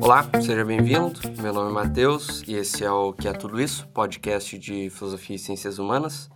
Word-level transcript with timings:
Olá, 0.00 0.30
seja 0.40 0.64
bem-vindo. 0.64 1.18
Meu 1.42 1.52
nome 1.52 1.70
é 1.70 1.72
Matheus 1.72 2.44
e 2.46 2.54
esse 2.54 2.84
é 2.84 2.90
o 2.92 3.12
Que 3.12 3.26
é 3.26 3.32
Tudo 3.32 3.60
Isso, 3.60 3.88
podcast 3.88 4.56
de 4.56 4.88
Filosofia 4.88 5.34
e 5.34 5.38
Ciências 5.38 5.80
Humanas. 5.80 6.30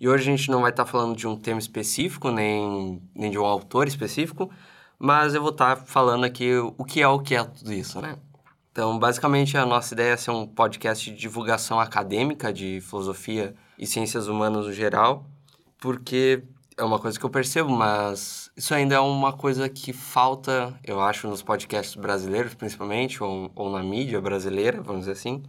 E 0.00 0.08
hoje 0.08 0.22
a 0.22 0.34
gente 0.34 0.50
não 0.50 0.62
vai 0.62 0.70
estar 0.70 0.86
falando 0.86 1.14
de 1.14 1.26
um 1.26 1.36
tema 1.36 1.58
específico, 1.58 2.30
nem, 2.30 3.02
nem 3.14 3.30
de 3.30 3.38
um 3.38 3.44
autor 3.44 3.86
específico, 3.86 4.50
mas 4.98 5.34
eu 5.34 5.42
vou 5.42 5.50
estar 5.50 5.76
falando 5.76 6.24
aqui 6.24 6.56
o 6.56 6.84
que 6.84 7.02
é 7.02 7.08
o 7.08 7.18
que 7.18 7.34
é 7.34 7.44
tudo 7.44 7.74
isso, 7.74 8.00
né? 8.00 8.16
Então, 8.72 8.98
basicamente, 8.98 9.58
a 9.58 9.66
nossa 9.66 9.92
ideia 9.92 10.14
é 10.14 10.16
ser 10.16 10.30
um 10.30 10.46
podcast 10.46 11.10
de 11.10 11.18
divulgação 11.18 11.78
acadêmica 11.78 12.50
de 12.50 12.80
filosofia 12.80 13.54
e 13.78 13.86
ciências 13.86 14.26
humanas 14.26 14.64
no 14.64 14.72
geral, 14.72 15.26
porque 15.78 16.44
é 16.78 16.84
uma 16.84 16.98
coisa 16.98 17.18
que 17.18 17.26
eu 17.26 17.30
percebo, 17.30 17.68
mas 17.70 18.50
isso 18.56 18.72
ainda 18.72 18.94
é 18.94 19.00
uma 19.00 19.32
coisa 19.32 19.68
que 19.68 19.92
falta, 19.92 20.78
eu 20.84 21.00
acho, 21.00 21.26
nos 21.28 21.42
podcasts 21.42 21.96
brasileiros, 21.96 22.54
principalmente, 22.54 23.22
ou, 23.22 23.50
ou 23.54 23.70
na 23.70 23.82
mídia 23.82 24.20
brasileira, 24.20 24.80
vamos 24.80 25.00
dizer 25.00 25.12
assim, 25.12 25.42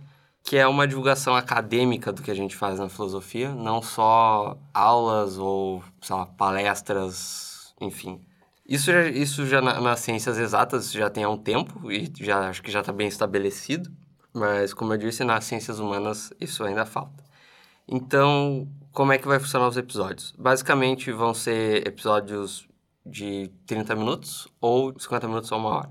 que 0.43 0.57
é 0.57 0.67
uma 0.67 0.87
divulgação 0.87 1.35
acadêmica 1.35 2.11
do 2.11 2.23
que 2.23 2.31
a 2.31 2.33
gente 2.33 2.55
faz 2.55 2.79
na 2.79 2.89
filosofia, 2.89 3.53
não 3.53 3.81
só 3.81 4.57
aulas 4.73 5.37
ou, 5.37 5.83
sei 6.01 6.15
lá, 6.15 6.25
palestras, 6.25 7.73
enfim. 7.79 8.19
Isso 8.67 8.91
já, 8.91 9.07
isso 9.07 9.45
já 9.45 9.61
na, 9.61 9.79
nas 9.79 9.99
ciências 9.99 10.37
exatas 10.39 10.91
já 10.91 11.09
tem 11.09 11.23
há 11.23 11.29
um 11.29 11.37
tempo 11.37 11.91
e 11.91 12.11
já 12.19 12.49
acho 12.49 12.63
que 12.63 12.71
já 12.71 12.79
está 12.79 12.91
bem 12.91 13.07
estabelecido, 13.07 13.91
mas 14.33 14.73
como 14.73 14.93
eu 14.93 14.97
disse, 14.97 15.23
nas 15.23 15.45
ciências 15.45 15.79
humanas 15.79 16.33
isso 16.39 16.63
ainda 16.63 16.85
falta. 16.85 17.28
Então, 17.91 18.67
como 18.91 19.11
é 19.11 19.17
que 19.17 19.27
vai 19.27 19.39
funcionar 19.39 19.67
os 19.67 19.75
episódios? 19.75 20.31
Basicamente, 20.37 21.11
vão 21.11 21.33
ser 21.33 21.87
episódios 21.87 22.67
de 23.03 23.49
30 23.65 23.95
minutos 23.95 24.47
ou 24.61 24.93
50 24.97 25.27
minutos 25.27 25.51
ou 25.51 25.57
uma 25.57 25.69
hora. 25.69 25.89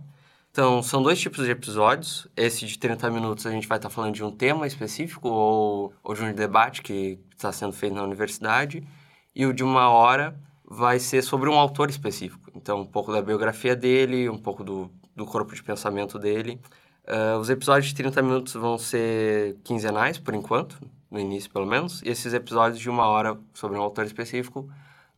Então, 0.52 0.80
são 0.80 1.02
dois 1.02 1.21
tipos 1.21 1.45
de 1.45 1.51
episódios. 1.51 2.29
Esse 2.37 2.65
de 2.66 2.79
30 2.79 3.10
minutos 3.10 3.46
a 3.46 3.51
gente 3.51 3.66
vai 3.66 3.79
estar 3.79 3.91
falando 3.91 4.15
de 4.15 4.23
um 4.23 4.30
tema 4.30 4.65
específico 4.65 5.29
ou, 5.29 5.93
ou 6.04 6.15
de 6.15 6.23
um 6.23 6.32
debate 6.32 6.82
que 6.82 7.19
está 7.37 7.51
sendo 7.51 7.73
feito 7.73 7.96
na 7.96 8.04
universidade. 8.04 8.87
E 9.35 9.45
o 9.45 9.52
de 9.52 9.65
uma 9.65 9.91
hora 9.91 10.38
vai 10.65 11.01
ser 11.01 11.23
sobre 11.23 11.51
um 11.51 11.59
autor 11.59 11.91
específico. 11.91 12.49
Então, 12.54 12.82
um 12.82 12.87
pouco 12.87 13.13
da 13.13 13.21
biografia 13.21 13.74
dele, 13.74 14.29
um 14.29 14.38
pouco 14.38 14.63
do, 14.63 14.88
do 15.16 15.26
corpo 15.26 15.52
de 15.52 15.65
pensamento 15.65 16.16
dele. 16.16 16.60
Uh, 17.09 17.38
os 17.38 17.51
episódios 17.51 17.88
de 17.88 17.96
30 17.96 18.23
minutos 18.23 18.54
vão 18.54 18.79
ser 18.79 19.57
quinzenais, 19.65 20.16
por 20.16 20.35
enquanto 20.35 20.79
no 21.10 21.18
início 21.18 21.51
pelo 21.51 21.66
menos, 21.66 22.02
e 22.02 22.09
esses 22.09 22.32
episódios 22.34 22.78
de 22.78 22.90
uma 22.90 23.06
hora 23.06 23.38
sobre 23.54 23.78
um 23.78 23.82
autor 23.82 24.04
específico 24.04 24.68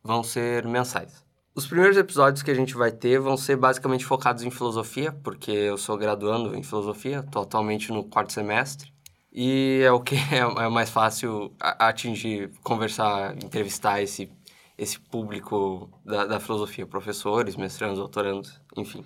vão 0.03 0.23
ser 0.23 0.65
mensais. 0.65 1.23
Os 1.53 1.67
primeiros 1.67 1.97
episódios 1.97 2.41
que 2.41 2.49
a 2.49 2.55
gente 2.55 2.73
vai 2.75 2.91
ter 2.91 3.19
vão 3.19 3.35
ser 3.35 3.57
basicamente 3.57 4.05
focados 4.05 4.41
em 4.43 4.49
filosofia, 4.49 5.11
porque 5.11 5.51
eu 5.51 5.77
sou 5.77 5.97
graduando 5.97 6.55
em 6.55 6.63
filosofia, 6.63 7.19
estou 7.19 7.43
atualmente 7.43 7.91
no 7.91 8.05
quarto 8.05 8.31
semestre, 8.31 8.91
e 9.33 9.81
é 9.83 9.91
o 9.91 9.99
que 9.99 10.15
é, 10.31 10.69
mais 10.69 10.89
fácil 10.89 11.53
atingir, 11.59 12.51
conversar, 12.63 13.35
entrevistar 13.35 14.01
esse, 14.01 14.31
esse 14.77 14.97
público 14.97 15.89
da, 16.05 16.25
da 16.25 16.39
filosofia, 16.39 16.85
professores, 16.85 17.55
mestrandos, 17.55 17.99
doutorandos, 17.99 18.61
enfim. 18.77 19.03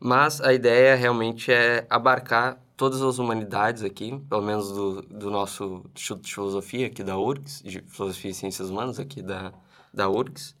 Mas 0.00 0.40
a 0.40 0.52
ideia 0.52 0.96
realmente 0.96 1.52
é 1.52 1.86
abarcar 1.88 2.58
todas 2.82 3.00
as 3.00 3.20
humanidades 3.20 3.84
aqui, 3.84 4.18
pelo 4.28 4.42
menos 4.42 4.72
do, 4.72 5.02
do 5.02 5.30
nosso 5.30 5.84
Instituto 5.94 6.24
de 6.24 6.34
Filosofia 6.34 6.88
aqui 6.88 7.04
da 7.04 7.16
URGS, 7.16 7.62
de 7.62 7.80
Filosofia 7.82 8.32
e 8.32 8.34
Ciências 8.34 8.70
Humanas 8.70 8.98
aqui 8.98 9.22
da, 9.22 9.52
da 9.94 10.10
URGS. 10.10 10.56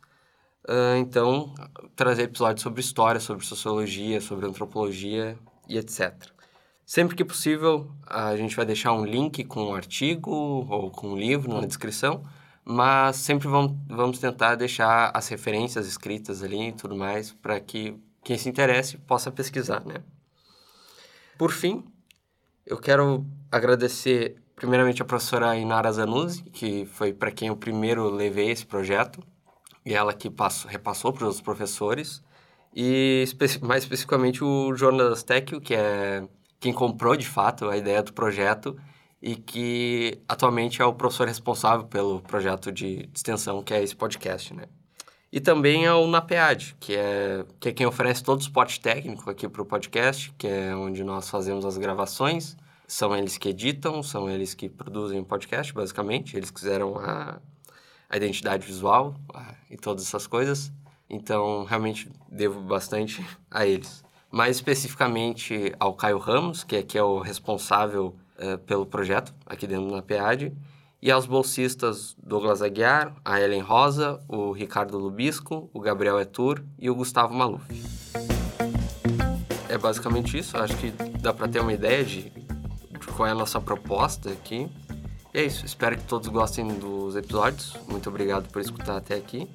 Uh, 0.68 0.98
então, 0.98 1.52
trazer 1.96 2.22
episódios 2.22 2.62
sobre 2.62 2.80
história, 2.80 3.18
sobre 3.18 3.44
sociologia, 3.44 4.20
sobre 4.20 4.46
antropologia 4.46 5.36
e 5.68 5.76
etc. 5.76 6.14
Sempre 6.86 7.16
que 7.16 7.24
possível, 7.24 7.90
a 8.06 8.36
gente 8.36 8.54
vai 8.54 8.64
deixar 8.64 8.92
um 8.92 9.04
link 9.04 9.42
com 9.42 9.70
um 9.70 9.74
artigo 9.74 10.30
ou 10.30 10.92
com 10.92 11.14
um 11.14 11.16
livro 11.16 11.52
na 11.52 11.66
descrição, 11.66 12.22
mas 12.64 13.16
sempre 13.16 13.48
vamos, 13.48 13.76
vamos 13.88 14.20
tentar 14.20 14.54
deixar 14.54 15.10
as 15.12 15.26
referências 15.26 15.88
escritas 15.88 16.40
ali 16.40 16.68
e 16.68 16.72
tudo 16.72 16.94
mais 16.94 17.32
para 17.32 17.58
que 17.58 17.96
quem 18.22 18.38
se 18.38 18.48
interesse 18.48 18.96
possa 18.96 19.28
pesquisar, 19.32 19.84
né? 19.84 20.04
Por 21.36 21.50
fim, 21.50 21.82
eu 22.66 22.78
quero 22.78 23.26
agradecer 23.50 24.36
primeiramente 24.54 25.02
a 25.02 25.04
professora 25.04 25.56
Inara 25.56 25.90
Zanuzzi, 25.92 26.42
que 26.44 26.86
foi 26.86 27.12
para 27.12 27.30
quem 27.30 27.48
eu 27.48 27.56
primeiro 27.56 28.08
levei 28.08 28.50
esse 28.50 28.64
projeto, 28.64 29.22
e 29.84 29.94
ela 29.94 30.14
que 30.14 30.30
passou, 30.30 30.70
repassou 30.70 31.12
para 31.12 31.26
os 31.26 31.40
professores, 31.40 32.22
e 32.74 33.24
mais 33.62 33.82
especificamente 33.82 34.42
o 34.44 34.74
Jonas 34.74 35.22
Tecchio, 35.22 35.60
que 35.60 35.74
é 35.74 36.26
quem 36.60 36.72
comprou 36.72 37.16
de 37.16 37.26
fato 37.26 37.68
a 37.68 37.76
ideia 37.76 38.02
do 38.02 38.12
projeto 38.12 38.76
e 39.20 39.36
que 39.36 40.20
atualmente 40.28 40.80
é 40.80 40.84
o 40.84 40.94
professor 40.94 41.26
responsável 41.26 41.86
pelo 41.86 42.20
projeto 42.22 42.72
de 42.72 43.08
extensão 43.14 43.62
que 43.62 43.74
é 43.74 43.82
esse 43.82 43.94
podcast, 43.94 44.54
né? 44.54 44.64
E 45.32 45.40
também 45.40 45.86
ao 45.86 46.06
NAPEAD, 46.06 46.76
que 46.78 46.94
é, 46.94 47.46
que 47.58 47.70
é 47.70 47.72
quem 47.72 47.86
oferece 47.86 48.22
todo 48.22 48.40
o 48.40 48.42
suporte 48.42 48.78
técnico 48.78 49.30
aqui 49.30 49.48
para 49.48 49.62
o 49.62 49.64
podcast, 49.64 50.30
que 50.36 50.46
é 50.46 50.76
onde 50.76 51.02
nós 51.02 51.30
fazemos 51.30 51.64
as 51.64 51.78
gravações. 51.78 52.54
São 52.86 53.16
eles 53.16 53.38
que 53.38 53.48
editam, 53.48 54.02
são 54.02 54.28
eles 54.28 54.52
que 54.52 54.68
produzem 54.68 55.20
o 55.20 55.24
podcast, 55.24 55.72
basicamente. 55.72 56.36
Eles 56.36 56.50
quiseram 56.50 56.98
a, 56.98 57.40
a 58.10 58.16
identidade 58.18 58.66
visual 58.66 59.14
a, 59.32 59.54
e 59.70 59.76
todas 59.78 60.06
essas 60.06 60.26
coisas. 60.26 60.70
Então, 61.08 61.64
realmente, 61.64 62.10
devo 62.28 62.60
bastante 62.60 63.24
a 63.50 63.66
eles. 63.66 64.04
Mais 64.30 64.56
especificamente 64.56 65.74
ao 65.80 65.94
Caio 65.94 66.18
Ramos, 66.18 66.62
que 66.62 66.76
é, 66.76 66.82
que 66.82 66.98
é 66.98 67.02
o 67.02 67.20
responsável 67.20 68.14
uh, 68.36 68.58
pelo 68.66 68.84
projeto 68.84 69.34
aqui 69.46 69.66
dentro 69.66 69.88
da 69.88 69.96
NAPEAD 69.96 70.52
e 71.02 71.10
aos 71.10 71.26
bolsistas 71.26 72.16
Douglas 72.22 72.62
Aguiar, 72.62 73.12
a 73.24 73.40
Ellen 73.40 73.60
Rosa, 73.60 74.20
o 74.28 74.52
Ricardo 74.52 74.96
Lubisco, 74.96 75.68
o 75.74 75.80
Gabriel 75.80 76.20
Etur 76.20 76.62
e 76.78 76.88
o 76.88 76.94
Gustavo 76.94 77.34
Maluf. 77.34 77.66
É 79.68 79.76
basicamente 79.76 80.38
isso, 80.38 80.56
acho 80.56 80.76
que 80.76 80.92
dá 81.20 81.34
para 81.34 81.48
ter 81.48 81.60
uma 81.60 81.72
ideia 81.72 82.04
de, 82.04 82.30
de 82.30 83.06
qual 83.16 83.26
é 83.26 83.32
a 83.32 83.34
nossa 83.34 83.60
proposta 83.60 84.30
aqui. 84.30 84.70
E 85.34 85.38
é 85.38 85.44
isso, 85.44 85.66
espero 85.66 85.96
que 85.96 86.04
todos 86.04 86.28
gostem 86.28 86.68
dos 86.68 87.16
episódios. 87.16 87.76
Muito 87.88 88.08
obrigado 88.08 88.48
por 88.52 88.60
escutar 88.60 88.96
até 88.96 89.16
aqui. 89.16 89.50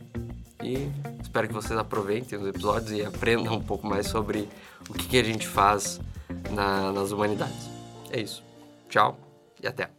E 0.61 0.89
espero 1.21 1.47
que 1.47 1.53
vocês 1.53 1.79
aproveitem 1.79 2.37
os 2.37 2.47
episódios 2.47 2.91
e 2.91 3.05
aprendam 3.05 3.53
um 3.53 3.61
pouco 3.61 3.87
mais 3.87 4.07
sobre 4.07 4.49
o 4.89 4.93
que, 4.93 5.07
que 5.07 5.17
a 5.17 5.23
gente 5.23 5.47
faz 5.47 6.01
na, 6.51 6.91
nas 6.91 7.11
humanidades. 7.11 7.69
É 8.11 8.19
isso. 8.19 8.43
Tchau 8.89 9.17
e 9.61 9.67
até. 9.67 9.96